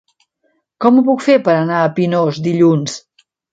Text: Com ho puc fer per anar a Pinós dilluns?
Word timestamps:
Com 0.85 0.97
ho 0.97 1.03
puc 1.09 1.21
fer 1.27 1.35
per 1.49 1.55
anar 1.59 1.83
a 1.83 1.93
Pinós 2.01 2.43
dilluns? 2.51 2.99